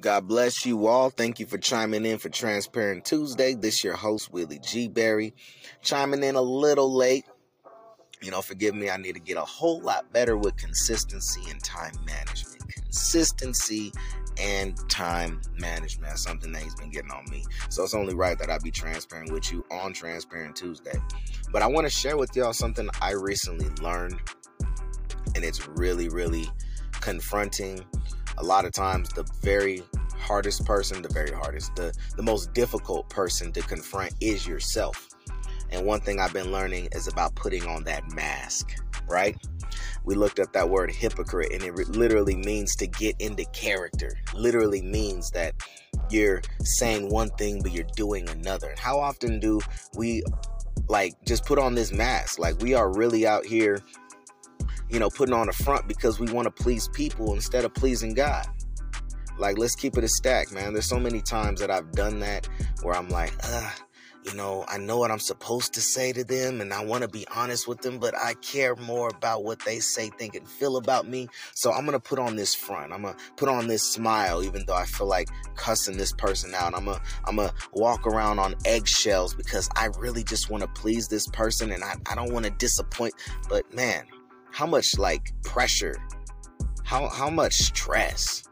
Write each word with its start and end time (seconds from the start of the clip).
God 0.00 0.28
bless 0.28 0.64
you 0.64 0.86
all. 0.86 1.10
Thank 1.10 1.40
you 1.40 1.46
for 1.46 1.58
chiming 1.58 2.06
in 2.06 2.18
for 2.18 2.28
Transparent 2.28 3.04
Tuesday. 3.04 3.54
This 3.54 3.82
your 3.82 3.96
host, 3.96 4.32
Willie 4.32 4.60
G. 4.60 4.86
Berry. 4.86 5.34
Chiming 5.82 6.22
in 6.22 6.36
a 6.36 6.40
little 6.40 6.94
late. 6.94 7.24
You 8.22 8.30
know, 8.30 8.40
forgive 8.40 8.76
me, 8.76 8.90
I 8.90 8.96
need 8.96 9.14
to 9.14 9.20
get 9.20 9.36
a 9.36 9.42
whole 9.42 9.80
lot 9.80 10.12
better 10.12 10.36
with 10.36 10.56
consistency 10.56 11.50
and 11.50 11.62
time 11.64 11.94
management. 12.04 12.62
Consistency 12.72 13.92
and 14.40 14.76
time 14.88 15.40
management. 15.58 16.10
That's 16.10 16.22
something 16.22 16.52
that 16.52 16.62
he's 16.62 16.76
been 16.76 16.90
getting 16.90 17.10
on 17.10 17.24
me. 17.28 17.44
So 17.68 17.82
it's 17.82 17.94
only 17.94 18.14
right 18.14 18.38
that 18.38 18.50
I 18.50 18.58
be 18.58 18.70
transparent 18.70 19.32
with 19.32 19.52
you 19.52 19.64
on 19.70 19.92
Transparent 19.92 20.54
Tuesday. 20.54 20.98
But 21.50 21.62
I 21.62 21.66
want 21.66 21.86
to 21.86 21.90
share 21.90 22.16
with 22.16 22.36
y'all 22.36 22.52
something 22.52 22.88
I 23.00 23.12
recently 23.12 23.68
learned, 23.82 24.20
and 25.34 25.44
it's 25.44 25.66
really, 25.66 26.08
really 26.08 26.48
confronting 27.00 27.84
a 28.38 28.44
lot 28.44 28.64
of 28.64 28.72
times 28.72 29.08
the 29.10 29.24
very 29.42 29.82
hardest 30.16 30.64
person, 30.64 31.02
the 31.02 31.08
very 31.08 31.32
hardest, 31.32 31.74
the, 31.76 31.92
the 32.16 32.22
most 32.22 32.52
difficult 32.52 33.08
person 33.08 33.52
to 33.52 33.60
confront 33.62 34.14
is 34.20 34.46
yourself. 34.46 35.08
And 35.70 35.84
one 35.84 36.00
thing 36.00 36.18
I've 36.18 36.32
been 36.32 36.50
learning 36.50 36.88
is 36.92 37.08
about 37.08 37.34
putting 37.34 37.66
on 37.66 37.84
that 37.84 38.10
mask, 38.14 38.74
right? 39.06 39.36
We 40.04 40.14
looked 40.14 40.40
up 40.40 40.52
that 40.54 40.70
word 40.70 40.90
hypocrite, 40.90 41.52
and 41.52 41.62
it 41.62 41.74
literally 41.88 42.36
means 42.36 42.74
to 42.76 42.86
get 42.86 43.16
into 43.18 43.44
character. 43.46 44.12
Literally 44.34 44.80
means 44.80 45.30
that 45.32 45.54
you're 46.10 46.40
saying 46.62 47.10
one 47.10 47.28
thing, 47.30 47.62
but 47.62 47.72
you're 47.72 47.86
doing 47.96 48.28
another. 48.30 48.70
And 48.70 48.78
how 48.78 48.98
often 48.98 49.40
do 49.40 49.60
we 49.94 50.22
like 50.88 51.14
just 51.26 51.44
put 51.44 51.58
on 51.58 51.74
this 51.74 51.92
mask? 51.92 52.38
Like 52.38 52.60
we 52.60 52.72
are 52.72 52.90
really 52.96 53.26
out 53.26 53.44
here 53.44 53.80
you 54.90 54.98
know, 54.98 55.10
putting 55.10 55.34
on 55.34 55.48
a 55.48 55.52
front 55.52 55.86
because 55.88 56.18
we 56.18 56.30
want 56.32 56.46
to 56.46 56.62
please 56.62 56.88
people 56.88 57.34
instead 57.34 57.64
of 57.64 57.74
pleasing 57.74 58.14
God. 58.14 58.46
Like, 59.38 59.56
let's 59.56 59.76
keep 59.76 59.96
it 59.96 60.04
a 60.04 60.08
stack, 60.08 60.50
man. 60.50 60.72
There's 60.72 60.88
so 60.88 60.98
many 60.98 61.20
times 61.20 61.60
that 61.60 61.70
I've 61.70 61.92
done 61.92 62.20
that 62.20 62.48
where 62.82 62.96
I'm 62.96 63.08
like, 63.08 63.32
uh, 63.44 63.70
you 64.24 64.34
know, 64.34 64.64
I 64.68 64.78
know 64.78 64.98
what 64.98 65.10
I'm 65.10 65.20
supposed 65.20 65.72
to 65.74 65.80
say 65.80 66.12
to 66.12 66.24
them 66.24 66.60
and 66.60 66.72
I 66.72 66.84
want 66.84 67.02
to 67.02 67.08
be 67.08 67.26
honest 67.34 67.68
with 67.68 67.80
them, 67.80 67.98
but 67.98 68.14
I 68.16 68.34
care 68.34 68.74
more 68.76 69.08
about 69.08 69.44
what 69.44 69.60
they 69.64 69.78
say, 69.78 70.10
think, 70.10 70.34
and 70.34 70.46
feel 70.46 70.76
about 70.76 71.06
me. 71.06 71.28
So 71.54 71.72
I'm 71.72 71.86
going 71.86 71.98
to 71.98 72.00
put 72.00 72.18
on 72.18 72.36
this 72.36 72.54
front. 72.54 72.92
I'm 72.92 73.02
going 73.02 73.14
to 73.14 73.20
put 73.36 73.48
on 73.48 73.68
this 73.68 73.82
smile, 73.82 74.42
even 74.42 74.64
though 74.66 74.74
I 74.74 74.84
feel 74.84 75.06
like 75.06 75.28
cussing 75.54 75.96
this 75.96 76.12
person 76.12 76.54
out. 76.54 76.74
I'm 76.74 76.86
going 76.86 76.98
to 76.98 77.02
I'm 77.24 77.36
going 77.36 77.48
to 77.48 77.54
walk 77.72 78.06
around 78.06 78.38
on 78.38 78.54
eggshells 78.64 79.34
because 79.34 79.68
I 79.76 79.86
really 79.98 80.24
just 80.24 80.50
want 80.50 80.62
to 80.62 80.68
please 80.68 81.08
this 81.08 81.26
person 81.28 81.72
and 81.72 81.82
I, 81.82 81.94
I 82.10 82.14
don't 82.14 82.32
want 82.32 82.44
to 82.44 82.50
disappoint. 82.50 83.14
But 83.48 83.72
man, 83.72 84.04
how 84.58 84.66
much 84.66 84.98
like 84.98 85.32
pressure, 85.44 85.94
how 86.82 87.08
how 87.08 87.30
much 87.30 87.58
stress. 87.58 88.42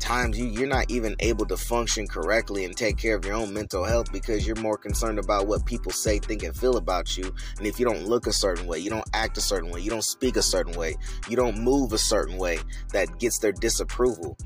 Times 0.00 0.36
you 0.36 0.46
you're 0.46 0.66
not 0.66 0.90
even 0.90 1.14
able 1.20 1.46
to 1.46 1.56
function 1.56 2.08
correctly 2.08 2.64
and 2.64 2.76
take 2.76 2.96
care 2.96 3.14
of 3.14 3.24
your 3.24 3.34
own 3.34 3.54
mental 3.54 3.84
health 3.84 4.10
because 4.10 4.44
you're 4.44 4.60
more 4.60 4.76
concerned 4.76 5.20
about 5.20 5.46
what 5.46 5.64
people 5.64 5.92
say, 5.92 6.18
think, 6.18 6.42
and 6.42 6.56
feel 6.56 6.76
about 6.76 7.16
you. 7.16 7.32
And 7.56 7.68
if 7.68 7.78
you 7.78 7.86
don't 7.86 8.04
look 8.04 8.26
a 8.26 8.32
certain 8.32 8.66
way, 8.66 8.80
you 8.80 8.90
don't 8.90 9.08
act 9.12 9.38
a 9.38 9.40
certain 9.40 9.70
way, 9.70 9.78
you 9.78 9.90
don't 9.90 10.02
speak 10.02 10.36
a 10.36 10.42
certain 10.42 10.72
way, 10.72 10.96
you 11.28 11.36
don't 11.36 11.56
move 11.56 11.92
a 11.92 11.98
certain 11.98 12.36
way 12.36 12.58
that 12.92 13.20
gets 13.20 13.38
their 13.38 13.52
disapproval. 13.52 14.36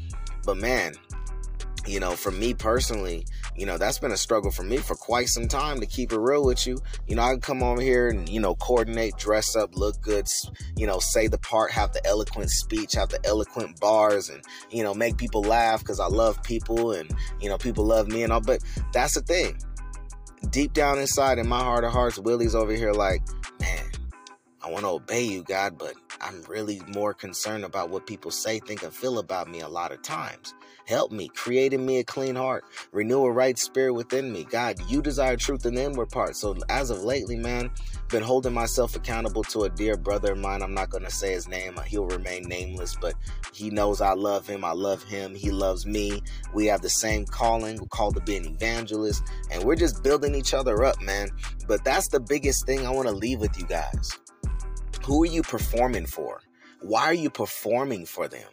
But 0.44 0.58
man, 0.58 0.92
you 1.88 2.00
know, 2.00 2.12
for 2.12 2.30
me 2.30 2.54
personally, 2.54 3.24
you 3.56 3.66
know, 3.66 3.78
that's 3.78 3.98
been 3.98 4.12
a 4.12 4.16
struggle 4.16 4.50
for 4.50 4.62
me 4.62 4.76
for 4.76 4.94
quite 4.94 5.28
some 5.28 5.48
time 5.48 5.80
to 5.80 5.86
keep 5.86 6.12
it 6.12 6.18
real 6.18 6.44
with 6.44 6.66
you. 6.66 6.78
You 7.06 7.16
know, 7.16 7.22
I 7.22 7.30
can 7.32 7.40
come 7.40 7.62
over 7.62 7.80
here 7.80 8.08
and, 8.08 8.28
you 8.28 8.40
know, 8.40 8.54
coordinate, 8.54 9.16
dress 9.16 9.56
up, 9.56 9.76
look 9.76 10.00
good, 10.00 10.28
you 10.76 10.86
know, 10.86 10.98
say 10.98 11.26
the 11.26 11.38
part, 11.38 11.70
have 11.72 11.92
the 11.92 12.06
eloquent 12.06 12.50
speech, 12.50 12.92
have 12.94 13.08
the 13.08 13.24
eloquent 13.24 13.80
bars, 13.80 14.28
and, 14.28 14.42
you 14.70 14.82
know, 14.82 14.94
make 14.94 15.16
people 15.16 15.42
laugh 15.42 15.80
because 15.80 16.00
I 16.00 16.06
love 16.06 16.42
people 16.42 16.92
and, 16.92 17.10
you 17.40 17.48
know, 17.48 17.58
people 17.58 17.84
love 17.84 18.08
me 18.08 18.22
and 18.22 18.32
all. 18.32 18.40
But 18.40 18.62
that's 18.92 19.14
the 19.14 19.22
thing. 19.22 19.58
Deep 20.50 20.72
down 20.72 20.98
inside 20.98 21.38
in 21.38 21.48
my 21.48 21.60
heart 21.60 21.84
of 21.84 21.92
hearts, 21.92 22.18
Willie's 22.18 22.54
over 22.54 22.72
here 22.72 22.92
like, 22.92 23.22
I 24.68 24.70
want 24.70 24.84
to 24.84 24.90
obey 24.90 25.22
you, 25.22 25.42
God, 25.44 25.78
but 25.78 25.94
I'm 26.20 26.42
really 26.42 26.82
more 26.88 27.14
concerned 27.14 27.64
about 27.64 27.88
what 27.88 28.06
people 28.06 28.30
say, 28.30 28.58
think, 28.58 28.82
and 28.82 28.92
feel 28.92 29.18
about 29.18 29.48
me 29.48 29.60
a 29.60 29.68
lot 29.68 29.92
of 29.92 30.02
times. 30.02 30.52
Help 30.84 31.10
me, 31.10 31.28
create 31.28 31.72
in 31.72 31.86
me 31.86 32.00
a 32.00 32.04
clean 32.04 32.34
heart, 32.34 32.64
renew 32.92 33.24
a 33.24 33.32
right 33.32 33.58
spirit 33.58 33.94
within 33.94 34.30
me. 34.30 34.44
God, 34.44 34.78
you 34.86 35.00
desire 35.00 35.38
truth 35.38 35.64
in 35.64 35.74
the 35.74 35.84
inward 35.84 36.10
part. 36.10 36.36
So 36.36 36.54
as 36.68 36.90
of 36.90 37.02
lately, 37.02 37.36
man, 37.36 37.70
been 38.10 38.22
holding 38.22 38.52
myself 38.52 38.94
accountable 38.94 39.42
to 39.44 39.64
a 39.64 39.70
dear 39.70 39.96
brother 39.96 40.32
of 40.32 40.38
mine. 40.38 40.62
I'm 40.62 40.74
not 40.74 40.90
going 40.90 41.04
to 41.04 41.10
say 41.10 41.32
his 41.32 41.48
name. 41.48 41.78
Uh, 41.78 41.82
he'll 41.82 42.06
remain 42.06 42.42
nameless, 42.42 42.94
but 43.00 43.14
he 43.54 43.70
knows 43.70 44.02
I 44.02 44.12
love 44.12 44.46
him. 44.46 44.66
I 44.66 44.72
love 44.72 45.02
him. 45.02 45.34
He 45.34 45.50
loves 45.50 45.86
me. 45.86 46.22
We 46.52 46.66
have 46.66 46.82
the 46.82 46.90
same 46.90 47.24
calling. 47.24 47.78
We're 47.78 47.86
called 47.86 48.16
to 48.16 48.20
be 48.20 48.36
an 48.36 48.44
evangelist, 48.44 49.22
and 49.50 49.64
we're 49.64 49.76
just 49.76 50.02
building 50.02 50.34
each 50.34 50.52
other 50.52 50.84
up, 50.84 51.00
man. 51.00 51.30
But 51.66 51.84
that's 51.84 52.08
the 52.08 52.20
biggest 52.20 52.66
thing 52.66 52.86
I 52.86 52.90
want 52.90 53.08
to 53.08 53.14
leave 53.14 53.40
with 53.40 53.58
you 53.58 53.66
guys. 53.66 54.18
Who 55.08 55.22
are 55.22 55.26
you 55.26 55.42
performing 55.42 56.04
for? 56.04 56.42
Why 56.82 57.04
are 57.04 57.14
you 57.14 57.30
performing 57.30 58.04
for 58.04 58.28
them? 58.28 58.50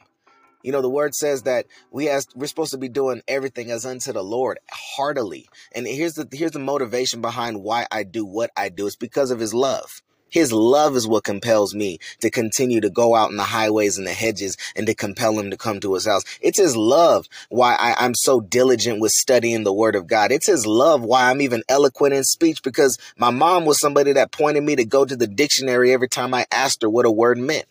You 0.63 0.71
know, 0.71 0.81
the 0.81 0.89
word 0.89 1.13
says 1.13 1.41
that 1.41 1.65
we 1.91 2.07
as 2.07 2.27
we're 2.33 2.47
supposed 2.47 2.71
to 2.71 2.77
be 2.77 2.87
doing 2.87 3.21
everything 3.27 3.71
as 3.71 3.85
unto 3.85 4.13
the 4.13 4.23
Lord 4.23 4.59
heartily. 4.71 5.49
And 5.73 5.85
here's 5.85 6.13
the 6.13 6.25
here's 6.31 6.51
the 6.51 6.59
motivation 6.59 7.19
behind 7.19 7.61
why 7.61 7.87
I 7.91 8.03
do 8.03 8.25
what 8.25 8.51
I 8.55 8.69
do. 8.69 8.87
It's 8.87 8.95
because 8.95 9.31
of 9.31 9.39
his 9.41 9.53
love. 9.53 10.01
His 10.29 10.51
love 10.51 10.95
is 10.95 11.07
what 11.07 11.23
compels 11.23 11.73
me 11.73 11.99
to 12.21 12.29
continue 12.29 12.81
to 12.81 12.89
go 12.89 13.15
out 13.15 13.31
in 13.31 13.37
the 13.37 13.43
highways 13.43 13.97
and 13.97 14.05
the 14.05 14.13
hedges 14.13 14.57
and 14.75 14.87
to 14.87 14.93
compel 14.93 15.39
him 15.39 15.51
to 15.51 15.57
come 15.57 15.79
to 15.79 15.93
his 15.93 16.05
house. 16.05 16.23
It's 16.41 16.59
his 16.59 16.75
love 16.75 17.27
why 17.49 17.75
I, 17.75 18.03
am 18.05 18.15
so 18.15 18.41
diligent 18.41 18.99
with 18.99 19.11
studying 19.11 19.63
the 19.63 19.73
word 19.73 19.95
of 19.95 20.07
God. 20.07 20.31
It's 20.31 20.47
his 20.47 20.65
love 20.67 21.03
why 21.03 21.29
I'm 21.29 21.41
even 21.41 21.63
eloquent 21.69 22.13
in 22.13 22.23
speech 22.23 22.61
because 22.63 22.97
my 23.17 23.29
mom 23.29 23.65
was 23.65 23.79
somebody 23.79 24.13
that 24.13 24.31
pointed 24.31 24.63
me 24.63 24.75
to 24.75 24.85
go 24.85 25.05
to 25.05 25.15
the 25.15 25.27
dictionary 25.27 25.93
every 25.93 26.09
time 26.09 26.33
I 26.33 26.45
asked 26.51 26.81
her 26.81 26.89
what 26.89 27.05
a 27.05 27.11
word 27.11 27.37
meant. 27.37 27.65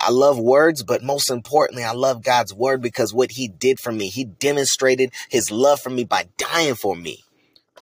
I 0.00 0.10
love 0.10 0.38
words, 0.38 0.82
but 0.82 1.02
most 1.02 1.30
importantly, 1.30 1.82
I 1.82 1.92
love 1.92 2.22
God's 2.22 2.52
word 2.52 2.82
because 2.82 3.14
what 3.14 3.32
he 3.32 3.48
did 3.48 3.80
for 3.80 3.90
me, 3.90 4.08
he 4.08 4.24
demonstrated 4.24 5.12
his 5.30 5.50
love 5.50 5.80
for 5.80 5.90
me 5.90 6.04
by 6.04 6.28
dying 6.36 6.74
for 6.74 6.94
me. 6.94 7.23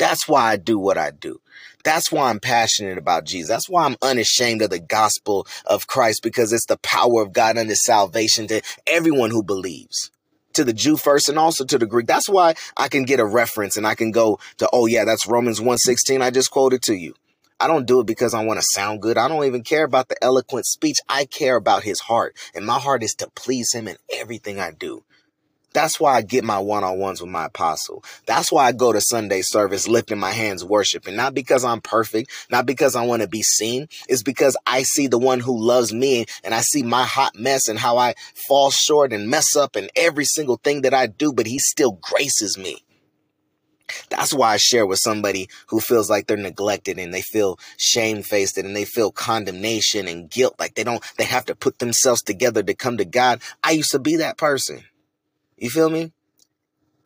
That's 0.02 0.26
why 0.26 0.50
I 0.50 0.56
do 0.56 0.80
what 0.80 0.98
I 0.98 1.12
do. 1.12 1.40
That's 1.84 2.10
why 2.10 2.28
I'm 2.28 2.40
passionate 2.40 2.98
about 2.98 3.24
Jesus. 3.24 3.48
That's 3.48 3.68
why 3.68 3.84
I'm 3.84 3.94
unashamed 4.02 4.60
of 4.60 4.70
the 4.70 4.80
gospel 4.80 5.46
of 5.64 5.86
Christ 5.86 6.24
because 6.24 6.52
it's 6.52 6.66
the 6.66 6.78
power 6.78 7.22
of 7.22 7.32
God 7.32 7.56
unto 7.56 7.76
salvation 7.76 8.48
to 8.48 8.62
everyone 8.84 9.30
who 9.30 9.44
believes. 9.44 10.10
To 10.54 10.64
the 10.64 10.72
Jew 10.72 10.96
first 10.96 11.28
and 11.28 11.38
also 11.38 11.64
to 11.64 11.78
the 11.78 11.86
Greek. 11.86 12.08
That's 12.08 12.28
why 12.28 12.56
I 12.76 12.88
can 12.88 13.04
get 13.04 13.20
a 13.20 13.24
reference 13.24 13.76
and 13.76 13.86
I 13.86 13.94
can 13.94 14.10
go 14.10 14.40
to, 14.56 14.68
oh 14.72 14.86
yeah, 14.86 15.04
that's 15.04 15.28
Romans 15.28 15.60
1:16 15.60 16.20
I 16.20 16.30
just 16.30 16.50
quoted 16.50 16.82
to 16.82 16.94
you. 16.94 17.14
I 17.60 17.68
don't 17.68 17.86
do 17.86 18.00
it 18.00 18.06
because 18.08 18.34
I 18.34 18.44
want 18.44 18.58
to 18.58 18.66
sound 18.74 19.02
good. 19.02 19.16
I 19.16 19.28
don't 19.28 19.44
even 19.44 19.62
care 19.62 19.84
about 19.84 20.08
the 20.08 20.16
eloquent 20.20 20.66
speech. 20.66 20.96
I 21.08 21.26
care 21.26 21.54
about 21.54 21.84
his 21.84 22.00
heart. 22.00 22.36
And 22.56 22.66
my 22.66 22.80
heart 22.80 23.04
is 23.04 23.14
to 23.14 23.30
please 23.36 23.72
him 23.72 23.86
in 23.86 23.98
everything 24.12 24.58
I 24.58 24.72
do. 24.72 25.04
That's 25.72 25.98
why 25.98 26.16
I 26.16 26.22
get 26.22 26.44
my 26.44 26.58
one 26.58 26.84
on 26.84 26.98
ones 26.98 27.20
with 27.20 27.30
my 27.30 27.46
apostle. 27.46 28.04
That's 28.26 28.52
why 28.52 28.66
I 28.66 28.72
go 28.72 28.92
to 28.92 29.00
Sunday 29.00 29.42
service 29.42 29.88
lifting 29.88 30.18
my 30.18 30.32
hands 30.32 30.64
worshiping. 30.64 31.16
Not 31.16 31.34
because 31.34 31.64
I'm 31.64 31.80
perfect, 31.80 32.30
not 32.50 32.66
because 32.66 32.94
I 32.94 33.06
want 33.06 33.22
to 33.22 33.28
be 33.28 33.42
seen. 33.42 33.88
It's 34.08 34.22
because 34.22 34.56
I 34.66 34.82
see 34.82 35.06
the 35.06 35.18
one 35.18 35.40
who 35.40 35.58
loves 35.58 35.92
me 35.92 36.26
and 36.44 36.54
I 36.54 36.60
see 36.60 36.82
my 36.82 37.04
hot 37.04 37.36
mess 37.36 37.68
and 37.68 37.78
how 37.78 37.96
I 37.96 38.14
fall 38.48 38.70
short 38.70 39.12
and 39.12 39.28
mess 39.28 39.56
up 39.56 39.76
in 39.76 39.88
every 39.96 40.24
single 40.24 40.56
thing 40.56 40.82
that 40.82 40.94
I 40.94 41.06
do, 41.06 41.32
but 41.32 41.46
he 41.46 41.58
still 41.58 41.92
graces 41.92 42.58
me. 42.58 42.84
That's 44.08 44.32
why 44.32 44.52
I 44.52 44.56
share 44.56 44.86
with 44.86 44.98
somebody 44.98 45.48
who 45.68 45.80
feels 45.80 46.08
like 46.08 46.26
they're 46.26 46.36
neglected 46.36 46.98
and 46.98 47.12
they 47.12 47.22
feel 47.22 47.58
shamefaced 47.76 48.58
and 48.58 48.74
they 48.74 48.84
feel 48.84 49.10
condemnation 49.10 50.08
and 50.08 50.30
guilt, 50.30 50.54
like 50.58 50.74
they 50.74 50.84
don't, 50.84 51.02
they 51.18 51.24
have 51.24 51.44
to 51.46 51.54
put 51.54 51.78
themselves 51.78 52.22
together 52.22 52.62
to 52.62 52.74
come 52.74 52.96
to 52.98 53.04
God. 53.04 53.42
I 53.62 53.72
used 53.72 53.90
to 53.92 53.98
be 53.98 54.16
that 54.16 54.38
person. 54.38 54.84
You 55.62 55.70
feel 55.70 55.90
me? 55.90 56.10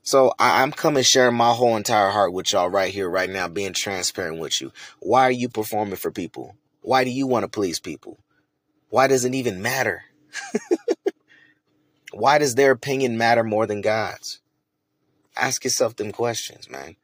So 0.03 0.33
I, 0.39 0.63
am 0.63 0.73
coming 0.73 1.03
sharing 1.03 1.37
my 1.37 1.53
whole 1.53 1.77
entire 1.77 2.09
heart 2.09 2.33
with 2.33 2.51
y'all 2.53 2.71
right 2.71 2.91
here, 2.91 3.07
right 3.07 3.29
now, 3.29 3.49
being 3.49 3.75
transparent 3.75 4.39
with 4.39 4.63
you. 4.63 4.73
Why 4.99 5.25
are 5.25 5.31
you 5.31 5.51
performing 5.51 5.97
for 5.97 6.11
people? 6.11 6.57
Why 6.81 7.05
do 7.05 7.11
you 7.11 7.27
want 7.27 7.43
to 7.43 7.49
please 7.49 7.79
people? 7.81 8.19
Why 8.89 9.09
does 9.09 9.27
it 9.27 9.35
even 9.35 9.61
matter? 9.61 10.05
Why 12.15 12.39
does 12.39 12.55
their 12.55 12.71
opinion 12.71 13.19
matter 13.19 13.45
more 13.45 13.67
than 13.67 13.83
God's? 13.83 14.41
ask 15.37 15.63
yourself 15.65 15.97
them 15.97 16.13
questions, 16.13 16.71
man. 16.71 16.97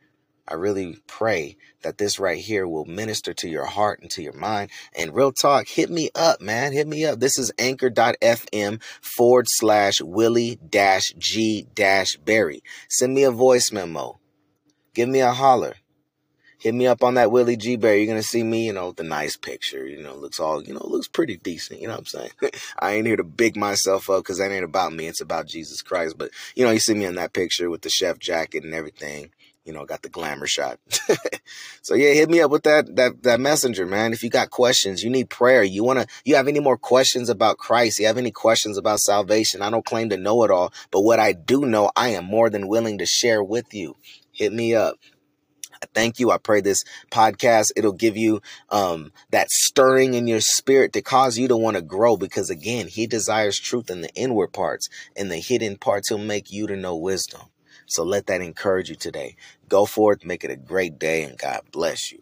I 0.48 0.54
really 0.54 0.98
pray 1.06 1.56
that 1.82 1.98
this 1.98 2.18
right 2.18 2.38
here 2.38 2.66
will 2.66 2.84
minister 2.84 3.32
to 3.34 3.48
your 3.48 3.66
heart 3.66 4.00
and 4.00 4.10
to 4.12 4.22
your 4.22 4.32
mind. 4.32 4.70
And 4.96 5.14
real 5.14 5.32
talk, 5.32 5.68
hit 5.68 5.88
me 5.90 6.10
up, 6.14 6.40
man. 6.40 6.72
Hit 6.72 6.88
me 6.88 7.04
up. 7.04 7.20
This 7.20 7.38
is 7.38 7.52
anchor.fm 7.58 8.82
forward 9.00 9.46
slash 9.48 10.00
Willie 10.00 10.58
dash 10.68 11.12
G 11.18 11.66
dash 11.74 12.16
Berry. 12.16 12.62
Send 12.88 13.14
me 13.14 13.22
a 13.22 13.30
voice 13.30 13.70
memo. 13.72 14.18
Give 14.94 15.08
me 15.08 15.20
a 15.20 15.32
holler. 15.32 15.76
hit 16.58 16.74
me 16.74 16.86
up 16.86 17.02
on 17.02 17.14
that 17.14 17.30
Willie 17.30 17.56
G 17.56 17.76
Bear. 17.76 17.96
You're 17.96 18.06
gonna 18.06 18.22
see 18.22 18.42
me, 18.42 18.66
you 18.66 18.72
know, 18.72 18.92
the 18.92 19.02
nice 19.04 19.36
picture. 19.36 19.86
You 19.86 20.02
know, 20.02 20.14
looks 20.14 20.38
all, 20.38 20.62
you 20.62 20.74
know, 20.74 20.84
looks 20.84 21.08
pretty 21.08 21.36
decent. 21.36 21.80
You 21.80 21.86
know 21.88 21.94
what 21.94 22.00
I'm 22.00 22.06
saying? 22.06 22.30
I 22.78 22.94
ain't 22.94 23.06
here 23.06 23.16
to 23.16 23.24
big 23.24 23.56
myself 23.56 24.10
up 24.10 24.20
because 24.20 24.38
that 24.38 24.50
ain't 24.50 24.64
about 24.64 24.92
me. 24.92 25.06
It's 25.06 25.20
about 25.20 25.46
Jesus 25.46 25.82
Christ. 25.82 26.18
But 26.18 26.30
you 26.54 26.64
know, 26.64 26.70
you 26.70 26.78
see 26.78 26.94
me 26.94 27.04
in 27.04 27.14
that 27.16 27.32
picture 27.32 27.70
with 27.70 27.82
the 27.82 27.90
chef 27.90 28.18
jacket 28.18 28.64
and 28.64 28.74
everything. 28.74 29.30
You 29.64 29.72
know, 29.72 29.84
got 29.84 30.02
the 30.02 30.08
glamour 30.08 30.46
shot. 30.46 30.80
so 31.82 31.94
yeah, 31.94 32.12
hit 32.12 32.28
me 32.28 32.40
up 32.40 32.50
with 32.50 32.64
that 32.64 32.96
that 32.96 33.22
that 33.22 33.40
messenger, 33.40 33.86
man. 33.86 34.12
If 34.12 34.24
you 34.24 34.30
got 34.30 34.50
questions, 34.50 35.04
you 35.04 35.10
need 35.10 35.30
prayer. 35.30 35.62
You 35.62 35.84
wanna, 35.84 36.06
you 36.24 36.34
have 36.34 36.48
any 36.48 36.60
more 36.60 36.76
questions 36.76 37.28
about 37.28 37.58
Christ? 37.58 38.00
You 38.00 38.06
have 38.06 38.18
any 38.18 38.32
questions 38.32 38.76
about 38.76 38.98
salvation? 38.98 39.62
I 39.62 39.70
don't 39.70 39.84
claim 39.84 40.08
to 40.10 40.16
know 40.16 40.42
it 40.42 40.50
all, 40.50 40.72
but 40.90 41.02
what 41.02 41.20
I 41.20 41.32
do 41.32 41.64
know, 41.64 41.90
I 41.94 42.08
am 42.08 42.24
more 42.24 42.50
than 42.50 42.66
willing 42.66 42.98
to 42.98 43.06
share 43.06 43.42
with 43.42 43.72
you. 43.72 43.96
Hit 44.32 44.52
me 44.52 44.74
up. 44.74 44.96
I 45.82 45.86
thank 45.94 46.20
you. 46.20 46.30
I 46.30 46.38
pray 46.38 46.60
this 46.60 46.84
podcast, 47.10 47.72
it'll 47.76 47.92
give 47.92 48.16
you 48.16 48.40
um, 48.70 49.12
that 49.30 49.50
stirring 49.50 50.14
in 50.14 50.28
your 50.28 50.40
spirit 50.40 50.92
to 50.92 51.02
cause 51.02 51.36
you 51.36 51.48
to 51.48 51.56
want 51.56 51.76
to 51.76 51.82
grow 51.82 52.16
because, 52.16 52.50
again, 52.50 52.86
He 52.86 53.06
desires 53.06 53.58
truth 53.58 53.90
in 53.90 54.00
the 54.00 54.14
inward 54.14 54.52
parts 54.52 54.88
and 55.16 55.30
the 55.30 55.38
hidden 55.38 55.76
parts. 55.76 56.08
He'll 56.08 56.18
make 56.18 56.52
you 56.52 56.68
to 56.68 56.76
know 56.76 56.96
wisdom. 56.96 57.42
So 57.86 58.04
let 58.04 58.26
that 58.26 58.40
encourage 58.40 58.90
you 58.90 58.96
today. 58.96 59.36
Go 59.68 59.86
forth, 59.86 60.24
make 60.24 60.44
it 60.44 60.50
a 60.50 60.56
great 60.56 60.98
day, 60.98 61.24
and 61.24 61.38
God 61.38 61.62
bless 61.72 62.12
you. 62.12 62.20